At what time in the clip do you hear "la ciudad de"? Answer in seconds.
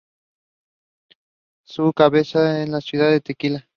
2.69-3.21